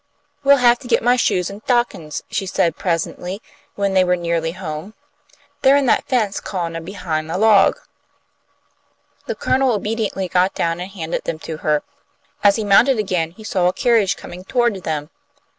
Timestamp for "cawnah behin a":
6.41-7.37